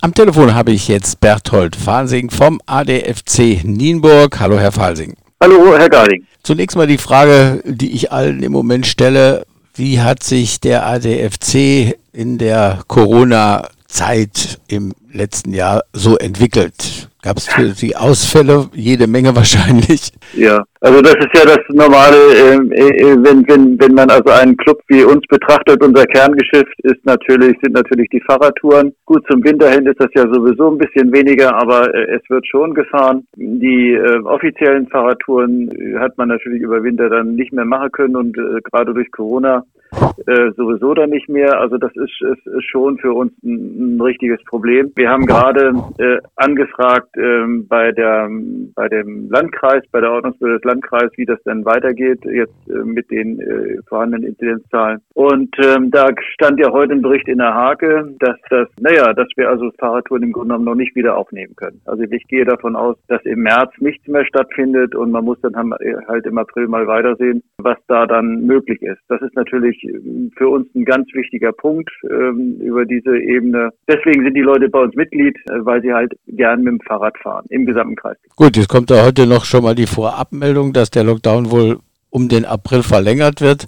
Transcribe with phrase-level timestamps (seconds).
[0.00, 4.40] Am Telefon habe ich jetzt Berthold Falsing vom ADFC Nienburg.
[4.40, 5.14] Hallo, Herr Falsing.
[5.40, 6.26] Hallo, Herr Garding.
[6.42, 9.44] Zunächst mal die Frage, die ich allen im Moment stelle.
[9.74, 17.08] Wie hat sich der ADFC in der Corona-Zeit im letzten Jahr so entwickelt?
[17.22, 18.68] Gab es für Sie Ausfälle?
[18.74, 20.10] Jede Menge wahrscheinlich.
[20.34, 24.30] Ja, also das ist ja das Normale, ähm, äh, äh, wenn, wenn, wenn man also
[24.30, 28.92] einen Club wie uns betrachtet, unser Kerngeschäft ist natürlich, sind natürlich die Fahrradtouren.
[29.06, 32.44] Gut, zum Winter hin ist das ja sowieso ein bisschen weniger, aber äh, es wird
[32.48, 33.24] schon gefahren.
[33.36, 38.16] Die äh, offiziellen Fahrradtouren äh, hat man natürlich über Winter dann nicht mehr machen können
[38.16, 39.64] und äh, gerade durch Corona
[40.26, 41.60] äh, sowieso dann nicht mehr.
[41.60, 44.92] Also das ist, ist, ist schon für uns ein, ein richtiges Problem.
[44.96, 48.28] Wir haben gerade äh, angefragt ähm, bei der
[48.74, 53.10] bei dem Landkreis, bei der Ordnungsbehörde des Landkreises, wie das denn weitergeht jetzt äh, mit
[53.10, 55.00] den äh, vorhandenen Inzidenzzahlen.
[55.14, 59.28] Und ähm, da stand ja heute ein Bericht in der Hake, dass das, naja, dass
[59.36, 61.80] wir also Fahrradtouren im Grunde genommen noch nicht wieder aufnehmen können.
[61.84, 65.54] Also ich gehe davon aus, dass im März nichts mehr stattfindet und man muss dann
[66.08, 69.00] halt im April mal weitersehen, was da dann möglich ist.
[69.08, 69.81] Das ist natürlich
[70.36, 73.70] für uns ein ganz wichtiger Punkt ähm, über diese Ebene.
[73.88, 77.16] Deswegen sind die Leute bei uns Mitglied, äh, weil sie halt gern mit dem Fahrrad
[77.18, 78.16] fahren im gesamten Kreis.
[78.36, 81.78] Gut, jetzt kommt da heute noch schon mal die Vorabmeldung, dass der Lockdown wohl
[82.10, 83.66] um den April verlängert wird.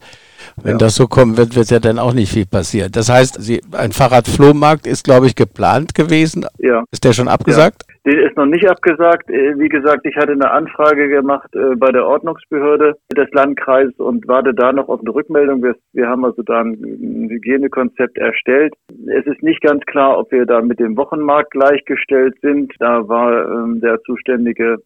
[0.62, 0.79] Wenn ja.
[0.79, 2.93] das so kommen wird, wird ja dann auch nicht viel passieren.
[2.93, 6.47] Das heißt, Sie, ein Fahrradflohmarkt ist, glaube ich, geplant gewesen.
[6.59, 6.84] Ja.
[6.91, 7.84] Ist der schon abgesagt?
[7.89, 7.94] Ja.
[8.05, 9.30] Der ist noch nicht abgesagt.
[9.30, 14.28] Äh, wie gesagt, ich hatte eine Anfrage gemacht äh, bei der Ordnungsbehörde des Landkreises und
[14.28, 15.62] warte da noch auf eine Rückmeldung.
[15.62, 18.75] Wir, wir haben also da ein Hygienekonzept erstellt.
[19.06, 22.75] Es ist nicht ganz klar, ob wir da mit dem Wochenmarkt gleichgestellt sind.
[22.78, 24.77] Da war ähm, der zuständige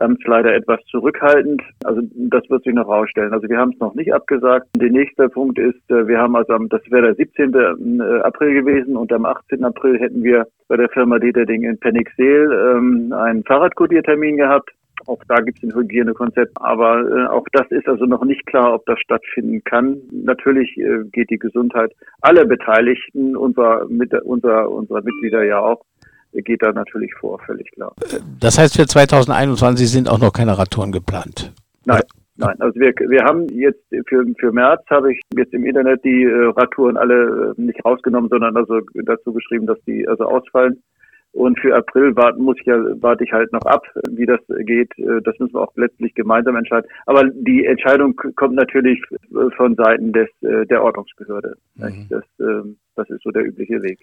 [0.00, 1.62] Amtsleiter etwas zurückhaltend.
[1.84, 3.32] Also das wird sich noch rausstellen.
[3.32, 4.66] Also wir haben es noch nicht abgesagt.
[4.76, 7.54] Der nächste Punkt ist, äh, wir haben also, am, das wäre der 17.
[7.54, 9.64] Äh, April gewesen und am 18.
[9.64, 14.70] April hätten wir bei der Firma Deterding in Penixel ähm, einen Fahrradkodiertermin gehabt.
[15.06, 18.74] Auch da gibt es ein Hygienekonzept, aber äh, auch das ist also noch nicht klar,
[18.74, 19.98] ob das stattfinden kann.
[20.10, 21.92] Natürlich äh, geht die Gesundheit
[22.22, 25.82] aller Beteiligten, unserer, mit, unserer, unserer Mitglieder ja auch,
[26.32, 27.94] geht da natürlich vor, völlig klar.
[28.40, 31.52] Das heißt, für 2021 sind auch noch keine Radtouren geplant?
[31.84, 32.02] Nein.
[32.38, 36.24] Nein, also wir, wir haben jetzt für, für März habe ich jetzt im Internet die
[36.24, 40.82] äh, Radtouren alle äh, nicht rausgenommen, sondern also dazu geschrieben, dass die also ausfallen.
[41.32, 44.90] Und für April warten muss ich ja, warte ich halt noch ab, wie das geht.
[44.98, 46.90] Äh, das müssen wir auch letztlich gemeinsam entscheiden.
[47.06, 49.02] Aber die Entscheidung kommt natürlich
[49.56, 51.56] von Seiten des äh, der Ordnungsbehörde.
[51.76, 52.06] Mhm.
[52.10, 53.98] Das, ähm, das ist so der übliche Weg.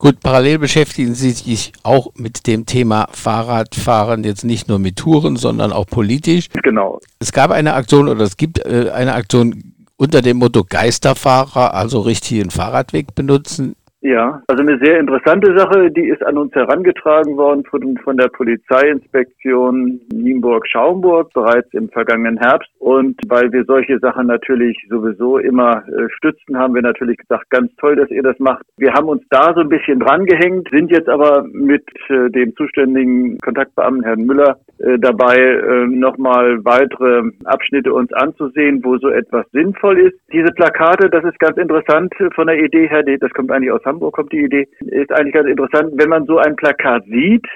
[0.00, 5.36] Gut, parallel beschäftigen Sie sich auch mit dem Thema Fahrradfahren, jetzt nicht nur mit Touren,
[5.36, 6.48] sondern auch politisch.
[6.62, 7.00] Genau.
[7.18, 12.00] Es gab eine Aktion oder es gibt äh, eine Aktion unter dem Motto Geisterfahrer, also
[12.00, 13.76] richtigen Fahrradweg benutzen.
[14.02, 18.28] Ja, also eine sehr interessante Sache, die ist an uns herangetragen worden von, von der
[18.28, 22.70] Polizeiinspektion Nienburg-Schaumburg bereits im vergangenen Herbst.
[22.78, 27.70] Und weil wir solche Sachen natürlich sowieso immer äh, stützen, haben wir natürlich gesagt, ganz
[27.76, 28.64] toll, dass ihr das macht.
[28.78, 32.56] Wir haben uns da so ein bisschen dran gehängt, sind jetzt aber mit äh, dem
[32.56, 39.98] zuständigen Kontaktbeamten Herrn Müller äh, dabei, nochmal weitere Abschnitte uns anzusehen, wo so etwas sinnvoll
[39.98, 40.18] ist.
[40.32, 44.14] Diese Plakate, das ist ganz interessant von der Idee her, das kommt eigentlich aus Hamburg
[44.14, 47.46] kommt die Idee, ist eigentlich ganz interessant, wenn man so ein Plakat sieht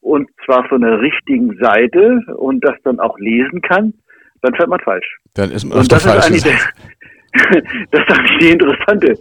[0.00, 3.94] und zwar von der richtigen Seite und das dann auch lesen kann,
[4.42, 5.18] dann fährt man falsch.
[5.34, 6.58] Dann ist man und das ist eigentlich der,
[7.90, 9.14] das ist eigentlich die interessante,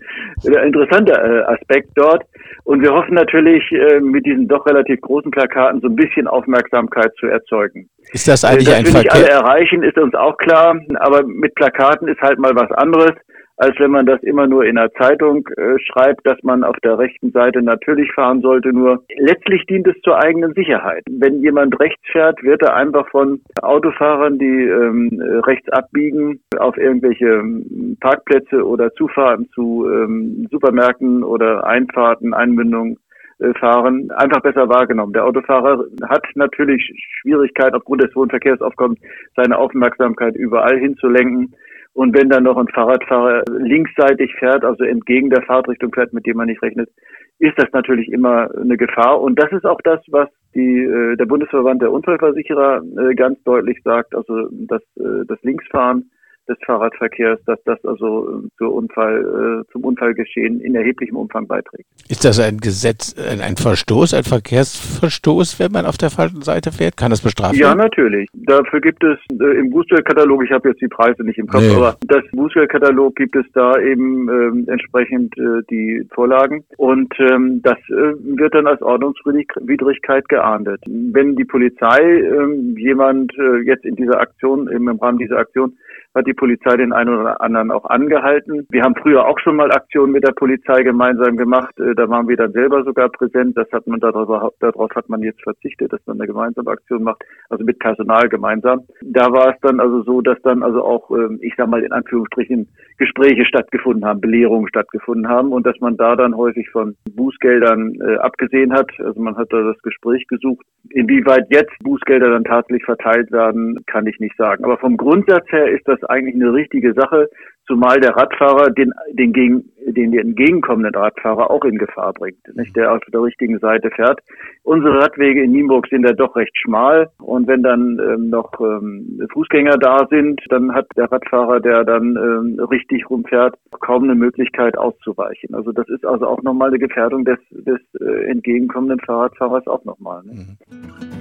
[0.46, 2.24] der interessante äh, Aspekt dort.
[2.64, 7.12] Und wir hoffen natürlich, äh, mit diesen doch relativ großen Plakaten so ein bisschen Aufmerksamkeit
[7.20, 7.90] zu erzeugen.
[8.14, 10.80] Ist das eigentlich Dass ein wir nicht alle erreichen, ist uns auch klar.
[11.00, 13.14] Aber mit Plakaten ist halt mal was anderes
[13.58, 16.98] als wenn man das immer nur in der Zeitung äh, schreibt, dass man auf der
[16.98, 18.70] rechten Seite natürlich fahren sollte.
[18.70, 21.04] Nur letztlich dient es zur eigenen Sicherheit.
[21.10, 27.26] Wenn jemand rechts fährt, wird er einfach von Autofahrern, die ähm, rechts abbiegen, auf irgendwelche
[27.26, 32.98] ähm, Parkplätze oder Zufahrten zu ähm, Supermärkten oder Einfahrten, Einmündungen
[33.40, 35.14] äh, fahren, einfach besser wahrgenommen.
[35.14, 39.00] Der Autofahrer hat natürlich Schwierigkeit aufgrund des hohen Verkehrsaufkommens,
[39.36, 41.54] seine Aufmerksamkeit überall hinzulenken.
[41.98, 46.38] Und wenn dann noch ein Fahrradfahrer linksseitig fährt, also entgegen der Fahrtrichtung fährt, mit dem
[46.38, 46.92] man nicht rechnet,
[47.40, 49.20] ist das natürlich immer eine Gefahr.
[49.20, 53.82] Und das ist auch das, was die, äh, der Bundesverband der Unfallversicherer äh, ganz deutlich
[53.84, 56.12] sagt, also dass äh, das Linksfahren
[56.48, 61.86] des Fahrradverkehrs, dass das also äh, zur Unfall, äh, zum Unfallgeschehen in erheblichem Umfang beiträgt.
[62.10, 66.98] Ist das ein Gesetz, ein, Verstoß, ein Verkehrsverstoß, wenn man auf der falschen Seite fährt?
[66.98, 67.62] Kann das bestraft werden?
[67.62, 68.30] Ja, natürlich.
[68.34, 71.76] Dafür gibt es äh, im Bußgeldkatalog, ich habe jetzt die Preise nicht im Kopf, nee.
[71.76, 77.78] aber das Bußgeldkatalog gibt es da eben äh, entsprechend äh, die Vorlagen und ähm, das
[77.90, 80.82] äh, wird dann als Ordnungswidrigkeit geahndet.
[80.86, 85.74] Wenn die Polizei ähm, jemand äh, jetzt in dieser Aktion, im Rahmen dieser Aktion
[86.18, 88.68] hat die Polizei den einen oder anderen auch angehalten.
[88.70, 91.80] Wir haben früher auch schon mal Aktionen mit der Polizei gemeinsam gemacht.
[91.80, 93.56] Äh, da waren wir dann selber sogar präsent.
[93.58, 97.24] Das hat man darüber, darauf hat man jetzt verzichtet, dass man eine gemeinsame Aktion macht,
[97.50, 98.82] also mit Personal gemeinsam.
[99.02, 101.92] Da war es dann also so, dass dann also auch, ähm, ich sag mal in
[101.92, 102.68] Anführungsstrichen,
[102.98, 108.18] Gespräche stattgefunden haben, Belehrungen stattgefunden haben und dass man da dann häufig von Bußgeldern äh,
[108.18, 108.90] abgesehen hat.
[109.00, 110.66] Also man hat da das Gespräch gesucht.
[110.90, 114.64] Inwieweit jetzt Bußgelder dann tatsächlich verteilt werden, kann ich nicht sagen.
[114.64, 117.30] Aber vom Grundsatz her ist das eigentlich eine richtige Sache,
[117.68, 122.76] zumal der Radfahrer den, den, gegen, den, den entgegenkommenden Radfahrer auch in Gefahr bringt, nicht,
[122.76, 124.22] der auf der richtigen Seite fährt.
[124.64, 129.20] Unsere Radwege in Nienburg sind ja doch recht schmal und wenn dann ähm, noch ähm,
[129.34, 134.78] Fußgänger da sind, dann hat der Radfahrer, der dann ähm, richtig rumfährt, kaum eine Möglichkeit
[134.78, 135.54] auszuweichen.
[135.54, 140.24] Also das ist also auch nochmal eine Gefährdung des, des äh, entgegenkommenden Fahrradfahrers auch nochmal.
[140.24, 140.34] Ne?
[140.70, 141.17] Mhm.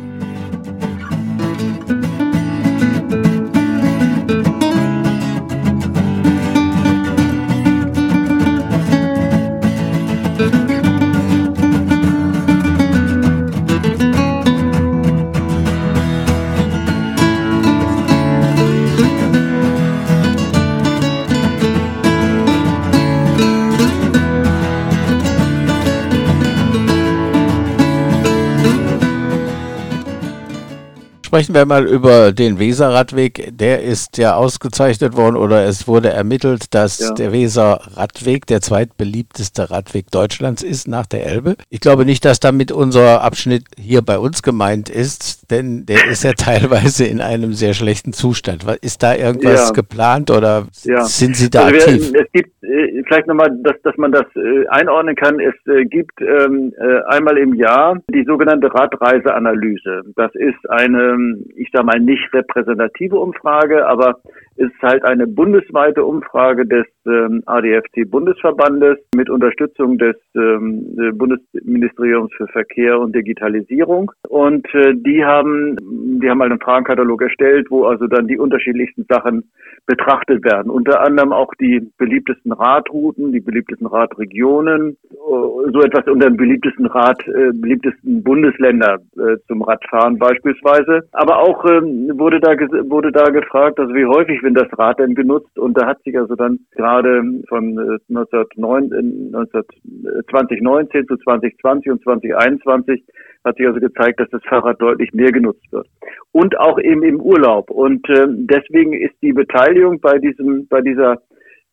[31.27, 33.51] Sprechen wir mal über den Weserradweg.
[33.59, 37.15] Der ist ja ausgezeichnet worden oder es wurde ermittelt, dass ja.
[37.15, 41.57] der Weserradweg der zweitbeliebteste Radweg Deutschlands ist nach der Elbe.
[41.69, 46.23] Ich glaube nicht, dass damit unser Abschnitt hier bei uns gemeint ist, denn der ist
[46.23, 48.65] ja teilweise in einem sehr schlechten Zustand.
[48.81, 49.73] Ist da irgendwas ja.
[49.73, 51.03] geplant oder ja.
[51.03, 52.13] sind Sie da also aktiv?
[52.13, 55.41] Wir, es gibt äh, vielleicht nochmal, dass, dass man das äh, einordnen kann.
[55.41, 60.03] Es äh, gibt ähm, äh, einmal im Jahr die sogenannte Radreiseanalyse.
[60.15, 61.16] Das ist eine
[61.57, 64.21] ich sage mal, nicht repräsentative Umfrage, aber
[64.57, 72.99] ist halt eine bundesweite Umfrage des ähm, ADFC-Bundesverbandes mit Unterstützung des ähm, Bundesministeriums für Verkehr
[72.99, 74.11] und Digitalisierung.
[74.29, 75.77] Und äh, die haben,
[76.21, 79.45] die haben halt einen Fragenkatalog erstellt, wo also dann die unterschiedlichsten Sachen
[79.87, 80.71] betrachtet werden.
[80.71, 86.87] Unter anderem auch die beliebtesten Radrouten, die beliebtesten Radregionen, äh, so etwas unter den beliebtesten
[86.87, 91.09] Rad, äh, beliebtesten Bundesländer äh, zum Radfahren beispielsweise.
[91.13, 92.57] Aber auch ähm, wurde da
[92.89, 95.59] wurde da gefragt, also wie häufig wird das Rad denn genutzt?
[95.59, 97.79] Und da hat sich also dann gerade von
[98.09, 98.93] 1909,
[99.33, 103.05] äh, 2019 äh, zu 2020 und 2021
[103.45, 105.87] hat sich also gezeigt, dass das Fahrrad deutlich mehr genutzt wird.
[106.33, 107.71] Und auch eben im Urlaub.
[107.71, 111.23] Und äh, deswegen ist die Beteiligung bei diesem, bei dieser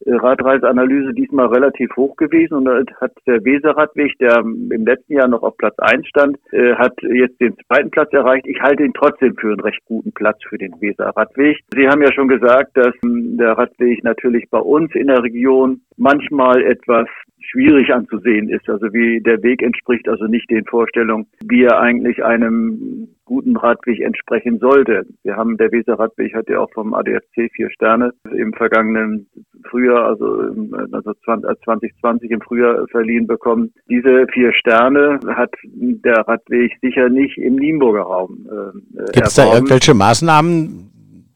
[0.06, 2.68] Radreiseanalyse diesmal relativ hoch gewesen und
[3.00, 7.40] hat der Weserradweg, der im letzten Jahr noch auf Platz 1 stand, äh, hat jetzt
[7.40, 8.46] den zweiten Platz erreicht.
[8.48, 11.60] Ich halte ihn trotzdem für einen recht guten Platz für den Weserradweg.
[11.74, 15.82] Sie haben ja schon gesagt, dass ähm, der Radweg natürlich bei uns in der Region
[15.98, 17.08] manchmal etwas
[17.50, 18.70] schwierig anzusehen ist.
[18.70, 24.02] Also wie der Weg entspricht also nicht den Vorstellungen, wie er eigentlich einem guten Radweg
[24.02, 25.06] entsprechen sollte.
[25.24, 29.28] Wir haben, der Weser Radweg hat ja auch vom ADFC vier Sterne im vergangenen
[29.70, 33.72] Frühjahr, also 2020 im Frühjahr verliehen bekommen.
[33.90, 38.48] Diese vier Sterne hat der Radweg sicher nicht im Nienburger Raum.
[38.50, 40.92] Äh, Gibt es da irgendwelche Maßnahmen,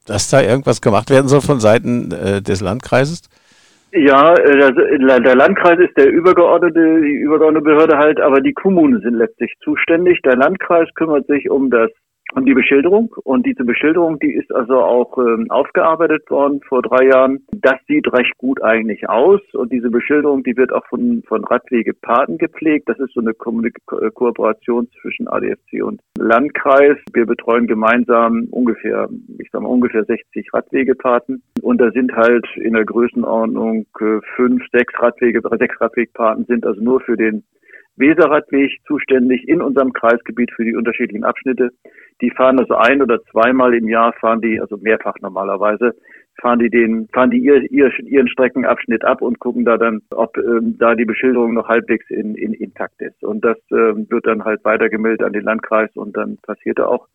[0.06, 3.30] dass da irgendwas gemacht werden soll von Seiten äh, des Landkreises?
[3.92, 9.16] Ja, äh, der Landkreis ist der übergeordnete, die übergeordnete Behörde halt, aber die Kommunen sind
[9.16, 10.22] letztlich zuständig.
[10.24, 11.90] Der Landkreis kümmert sich um das
[12.34, 13.14] und die Beschilderung.
[13.24, 17.46] Und diese Beschilderung, die ist also auch ähm, aufgearbeitet worden vor drei Jahren.
[17.52, 19.42] Das sieht recht gut eigentlich aus.
[19.54, 22.90] Und diese Beschilderung, die wird auch von, von Radwegepaten gepflegt.
[22.90, 26.98] Das ist so eine Ko äh, Kooperation zwischen ADFC und Landkreis.
[27.14, 31.42] Wir betreuen gemeinsam ungefähr, ich sag mal, ungefähr 60 Radwegepaten.
[31.62, 36.82] Und da sind halt in der Größenordnung äh, fünf, sechs Radwege, sechs Radwegpaten sind also
[36.82, 37.44] nur für den
[37.98, 41.70] Weserradweg zuständig in unserem Kreisgebiet für die unterschiedlichen Abschnitte.
[42.22, 45.94] Die fahren also ein oder zweimal im Jahr, fahren die, also mehrfach normalerweise,
[46.42, 50.38] fahren die den, fahren die ihr, ihr, ihren Streckenabschnitt ab und gucken da dann, ob
[50.38, 53.24] ähm, da die Beschilderung noch halbwegs in, in, intakt ist.
[53.24, 57.08] Und das ähm, wird dann halt weitergemeldet an den Landkreis und dann passiert da auch,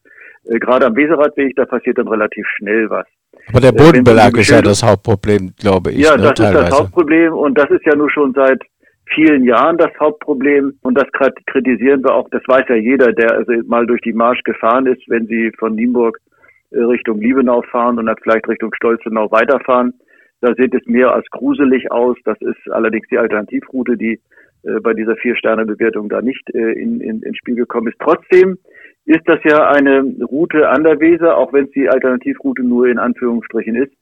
[0.44, 3.06] äh, gerade am Weseradweg, da passiert dann relativ schnell was.
[3.48, 5.98] Aber der äh, Bodenbelag ist ja das Hauptproblem, glaube ich.
[5.98, 6.64] Ja, ne, das teilweise.
[6.64, 8.60] ist das Hauptproblem und das ist ja nur schon seit
[9.06, 11.06] vielen Jahren das Hauptproblem und das
[11.46, 15.02] kritisieren wir auch, das weiß ja jeder, der also mal durch die Marsch gefahren ist,
[15.08, 16.18] wenn Sie von Nienburg
[16.70, 19.94] äh, Richtung Liebenau fahren und dann vielleicht Richtung Stolzenau weiterfahren.
[20.40, 22.16] Da sieht es mehr als gruselig aus.
[22.24, 24.20] Das ist allerdings die Alternativroute, die
[24.64, 27.98] äh, bei dieser Vier-Sterne-Bewertung da nicht äh, in, in, ins Spiel gekommen ist.
[28.00, 28.58] Trotzdem
[29.04, 32.98] ist das ja eine Route an der Weser, auch wenn es die Alternativroute nur in
[32.98, 33.92] Anführungsstrichen ist,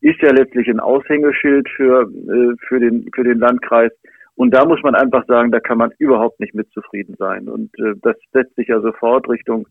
[0.00, 3.92] ist ja letztlich ein Aushängeschild für, äh, für, den, für den Landkreis.
[4.38, 7.48] Und da muss man einfach sagen, da kann man überhaupt nicht mit zufrieden sein.
[7.48, 9.66] Und äh, das setzt sich ja sofort Richtung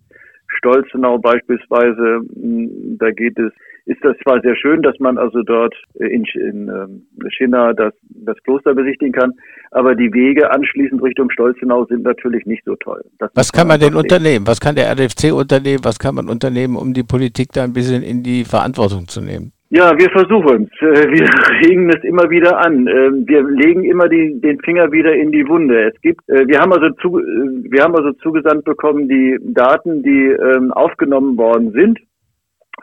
[0.57, 2.19] Stolzenau beispielsweise.
[2.35, 3.53] Hm, da geht es,
[3.85, 8.35] ist das zwar sehr schön, dass man also dort in, in äh, Schinna das, das
[8.43, 9.31] Kloster besichtigen kann,
[9.71, 13.05] aber die Wege anschließend Richtung Stolzenau sind natürlich nicht so toll.
[13.19, 14.45] Das Was kann man denn unternehmen?
[14.47, 15.79] Was kann der RDFC unternehmen?
[15.83, 19.53] Was kann man unternehmen, um die Politik da ein bisschen in die Verantwortung zu nehmen?
[19.69, 20.81] Ja, wir versuchen es.
[20.81, 21.27] Äh, wir
[21.67, 22.87] regen es immer wieder an.
[22.87, 25.89] Ähm, wir legen immer die, den Finger wieder in die Wunde.
[25.89, 27.23] Es gibt, äh, wir haben also zu, äh,
[27.69, 31.99] wir haben also zugesandt bekommen die Daten, die ähm, aufgenommen worden sind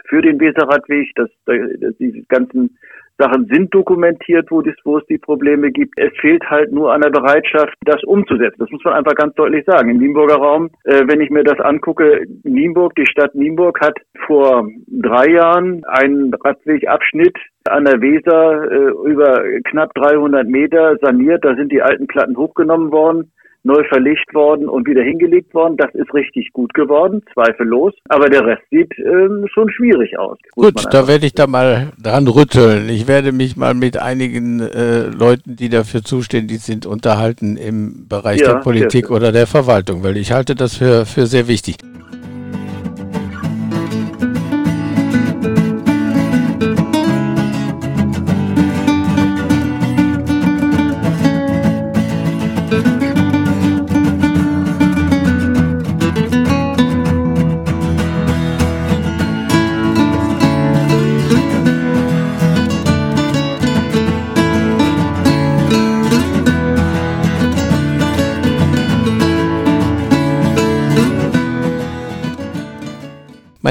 [0.09, 2.77] für den Weserradweg, dass, dass die ganzen
[3.19, 5.99] Sachen sind dokumentiert, wo, das, wo es die Probleme gibt.
[5.99, 8.57] Es fehlt halt nur an der Bereitschaft, das umzusetzen.
[8.59, 9.91] Das muss man einfach ganz deutlich sagen.
[9.91, 14.69] Im Nienburger Raum, äh, wenn ich mir das angucke, Nienburg, die Stadt Nienburg hat vor
[14.89, 17.37] drei Jahren einen Radwegabschnitt
[17.69, 21.45] an der Weser äh, über knapp 300 Meter saniert.
[21.45, 23.33] Da sind die alten Platten hochgenommen worden
[23.65, 25.77] neu verlegt worden und wieder hingelegt worden.
[25.77, 27.93] Das ist richtig gut geworden, zweifellos.
[28.09, 30.39] Aber der Rest sieht ähm, schon schwierig aus.
[30.53, 32.89] Gut, da werde ich da mal dran rütteln.
[32.89, 38.41] Ich werde mich mal mit einigen äh, Leuten, die dafür zuständig sind, unterhalten im Bereich
[38.41, 41.77] ja, der Politik oder der Verwaltung, weil ich halte das für, für sehr wichtig.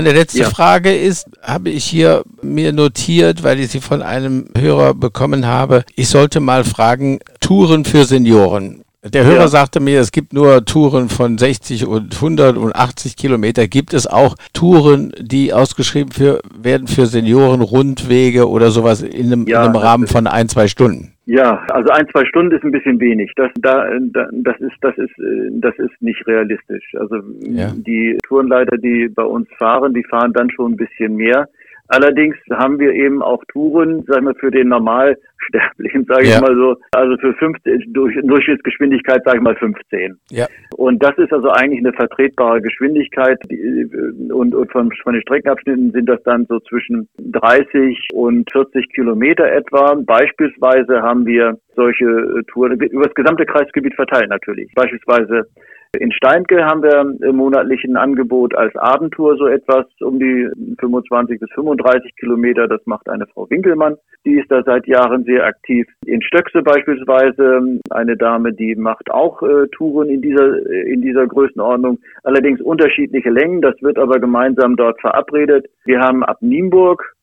[0.04, 0.50] Meine letzte ja.
[0.50, 5.86] Frage ist, habe ich hier mir notiert, weil ich sie von einem Hörer bekommen habe.
[5.96, 8.84] Ich sollte mal fragen, Touren für Senioren.
[9.06, 9.48] Der Hörer ja.
[9.48, 13.70] sagte mir, es gibt nur Touren von 60 und 100 und 80 Kilometer.
[13.70, 19.48] Gibt es auch Touren, die ausgeschrieben für, werden für Senioren, Rundwege oder sowas in einem,
[19.48, 21.13] ja, in einem Rahmen von ein, zwei Stunden?
[21.26, 23.32] Ja, also ein, zwei Stunden ist ein bisschen wenig.
[23.36, 23.88] Das, da,
[24.32, 25.14] das ist, das ist,
[25.52, 26.94] das ist nicht realistisch.
[27.00, 27.72] Also ja.
[27.76, 31.48] die Tourenleiter, die bei uns fahren, die fahren dann schon ein bisschen mehr.
[31.94, 36.36] Allerdings haben wir eben auch Touren, sagen wir, für den Normalsterblichen, sage ja.
[36.36, 40.18] ich mal so, also für 15, durch, Durchschnittsgeschwindigkeit, sage ich mal 15.
[40.32, 40.48] Ja.
[40.76, 43.40] Und das ist also eigentlich eine vertretbare Geschwindigkeit.
[43.52, 43.88] Die,
[44.34, 49.46] und, und von, von den Streckenabschnitten sind das dann so zwischen 30 und 40 Kilometer
[49.52, 49.94] etwa.
[50.04, 54.72] Beispielsweise haben wir solche Touren über das gesamte Kreisgebiet verteilt natürlich.
[54.74, 55.46] Beispielsweise
[56.00, 61.50] in Steinke haben wir im monatlichen Angebot als Abendtour so etwas um die 25 bis
[61.52, 62.68] 35 Kilometer.
[62.68, 63.98] Das macht eine Frau Winkelmann.
[64.26, 65.88] Die ist da seit Jahren sehr aktiv.
[66.06, 72.00] In Stöckse beispielsweise eine Dame, die macht auch äh, Touren in dieser, in dieser Größenordnung.
[72.24, 73.62] Allerdings unterschiedliche Längen.
[73.62, 75.68] Das wird aber gemeinsam dort verabredet.
[75.86, 77.14] Wir haben ab Nienburg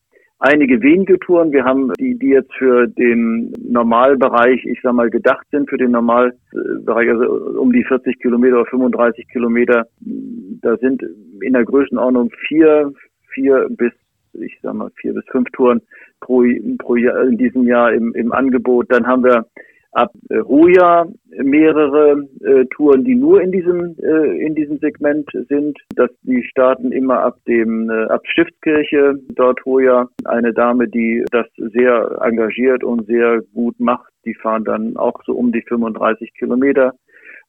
[0.41, 1.51] einige wenige Touren.
[1.51, 5.91] Wir haben die, die jetzt für den Normalbereich, ich sag mal, gedacht sind, für den
[5.91, 9.87] Normalbereich, also um die 40 Kilometer oder 35 Kilometer.
[9.99, 11.03] Da sind
[11.41, 12.91] in der Größenordnung vier,
[13.33, 13.93] vier bis,
[14.33, 15.81] ich sag mal, vier bis fünf Touren
[16.19, 16.43] pro,
[16.79, 18.91] pro Jahr in diesem Jahr im, im Angebot.
[18.91, 19.45] Dann haben wir
[19.91, 25.77] ab äh, Hoja mehrere äh, Touren, die nur in diesem äh, in diesem Segment sind.
[25.95, 30.07] Dass die starten immer ab dem äh, ab Stiftskirche dort Hoja.
[30.25, 35.33] Eine Dame, die das sehr engagiert und sehr gut macht, die fahren dann auch so
[35.33, 36.93] um die 35 Kilometer.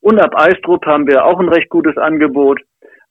[0.00, 2.60] Und ab Eistrup haben wir auch ein recht gutes Angebot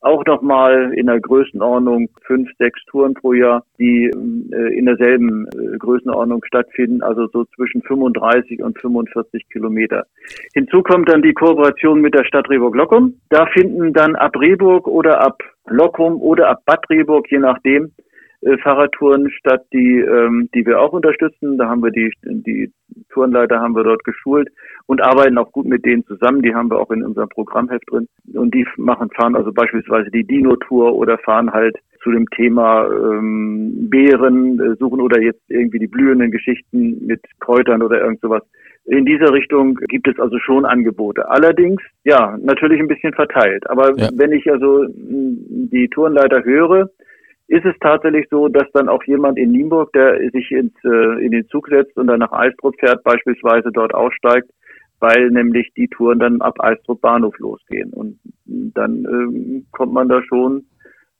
[0.01, 5.77] auch nochmal in der Größenordnung fünf, sechs Touren pro Jahr, die äh, in derselben äh,
[5.77, 10.05] Größenordnung stattfinden, also so zwischen 35 und 45 Kilometer.
[10.53, 13.13] Hinzu kommt dann die Kooperation mit der Stadt Rehburg-Lockum.
[13.29, 17.91] Da finden dann ab Rehburg oder ab Lockum oder ab Bad Rehburg, je nachdem,
[18.63, 21.57] Fahrradtouren statt, die, ähm, die wir auch unterstützen.
[21.57, 22.71] Da haben wir die, die
[23.09, 24.49] Tourenleiter haben wir dort geschult
[24.87, 26.41] und arbeiten auch gut mit denen zusammen.
[26.41, 28.07] Die haben wir auch in unserem Programmheft drin.
[28.33, 33.89] Und die machen, fahren also beispielsweise die Dino-Tour oder fahren halt zu dem Thema ähm,
[33.89, 38.41] Beeren äh, suchen oder jetzt irgendwie die blühenden Geschichten mit Kräutern oder irgend sowas.
[38.85, 41.29] In dieser Richtung gibt es also schon Angebote.
[41.29, 43.69] Allerdings, ja, natürlich ein bisschen verteilt.
[43.69, 44.09] Aber ja.
[44.15, 46.89] wenn ich also die Tourenleiter höre,
[47.51, 51.31] ist es tatsächlich so, dass dann auch jemand in Nienburg, der sich ins, äh, in
[51.31, 54.49] den Zug setzt und dann nach Eistrup fährt, beispielsweise dort aussteigt,
[55.01, 57.91] weil nämlich die Touren dann ab Eistrup Bahnhof losgehen.
[57.91, 60.63] Und dann ähm, kommt man da schon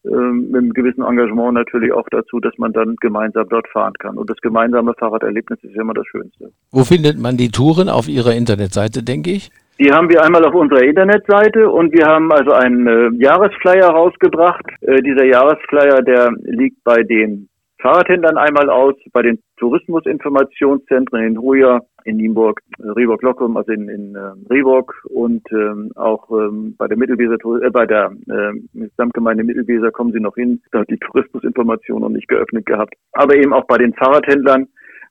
[0.06, 4.18] ähm, mit einem gewissen Engagement natürlich auch dazu, dass man dann gemeinsam dort fahren kann.
[4.18, 6.54] Und das gemeinsame Fahrraderlebnis ist immer das Schönste.
[6.72, 7.90] Wo findet man die Touren?
[7.90, 9.52] Auf Ihrer Internetseite, denke ich?
[9.80, 14.66] Die haben wir einmal auf unserer Internetseite und wir haben also einen äh, Jahresflyer rausgebracht.
[14.82, 17.50] Äh, dieser Jahresflyer, der liegt bei den
[17.82, 24.16] Fahrradhändlern einmal aus, bei den Tourismusinformationszentren in Hoya, in Nienburg, Rehburg Lockum, also in, in
[24.16, 29.92] äh, Rehburg und ähm, auch ähm, bei der Mittelweser, äh, bei der äh, Gesamtgemeinde Mittelweser
[29.92, 30.62] kommen sie noch hin.
[30.72, 32.94] Da hat die Tourismusinformation noch nicht geöffnet gehabt.
[33.14, 34.68] Aber eben auch bei den Fahrradhändlern.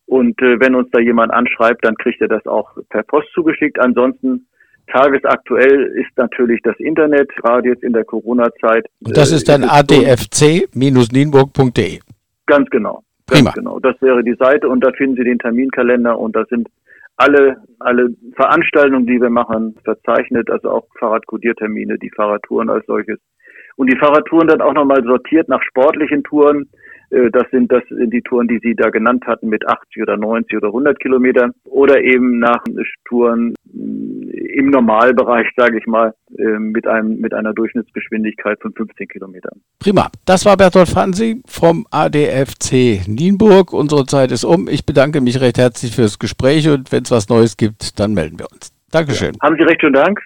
[0.07, 3.81] Und äh, wenn uns da jemand anschreibt, dann kriegt er das auch per Post zugeschickt.
[3.81, 4.47] Ansonsten
[4.93, 8.87] tagesaktuell ist natürlich das Internet, gerade jetzt in der Corona-Zeit.
[9.05, 11.99] Und das ist dann äh, adfc-nienburg.de.
[12.47, 13.03] Ganz genau.
[13.27, 13.51] Prima.
[13.53, 13.79] genau.
[13.79, 16.69] Das wäre die Seite und da finden Sie den Terminkalender und da sind
[17.17, 23.21] alle, alle Veranstaltungen, die wir machen, verzeichnet, also auch Fahrradkodiertermine, die Fahrradtouren als solches.
[23.77, 26.69] Und die Fahrradtouren dann auch nochmal sortiert nach sportlichen Touren.
[27.11, 30.17] Äh, das sind, das sind die Touren, die Sie da genannt hatten mit 80 oder
[30.17, 31.53] 90 oder 100 Kilometern.
[31.65, 32.63] Oder eben nach
[33.05, 39.61] Touren im Normalbereich, sage ich mal, ähm, mit einem mit einer Durchschnittsgeschwindigkeit von 15 Kilometern.
[39.79, 40.11] Prima.
[40.27, 43.73] Das war Bertolt Fansi vom ADFC Nienburg.
[43.73, 44.69] Unsere Zeit ist um.
[44.69, 48.39] Ich bedanke mich recht herzlich fürs Gespräch und wenn es was Neues gibt, dann melden
[48.39, 48.73] wir uns.
[48.91, 49.35] Dankeschön.
[49.35, 49.41] Ja.
[49.43, 50.21] Haben Sie recht schönen Dank.